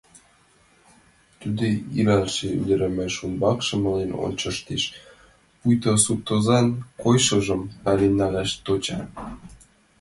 Тудо 1.39 1.65
илалше 1.99 2.47
ӱдырамаш 2.59 3.13
ӱмбак 3.25 3.59
шымлен 3.67 4.11
ончыштеш, 4.25 4.83
пуйто 5.59 5.91
суртозан 6.03 6.67
койышыжым 7.01 7.61
пален 7.83 8.13
налаш 8.19 8.51
тӧча. 8.65 8.99